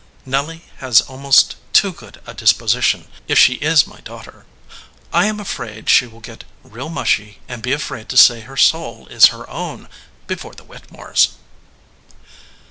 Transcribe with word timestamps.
Nelly 0.25 0.63
has 0.77 1.01
almost 1.01 1.57
too 1.73 1.91
good 1.93 2.21
a 2.25 2.33
disposi 2.33 2.81
tion, 2.81 3.07
if 3.27 3.37
she 3.37 3.57
is 3.61 3.85
my 3.85 3.99
daughter. 3.99 4.47
I 5.13 5.27
am 5.27 5.39
afraid 5.39 5.91
she 5.91 6.07
will 6.07 6.21
get 6.21 6.43
real 6.63 6.89
mushy 6.89 7.39
and 7.47 7.61
be 7.61 7.71
afraid 7.71 8.09
to 8.09 8.17
say 8.17 8.39
her 8.41 8.57
soul 8.57 9.05
is 9.09 9.27
her 9.27 9.47
own, 9.47 9.87
before 10.25 10.55
the 10.55 10.63
Whittemores." 10.65 11.35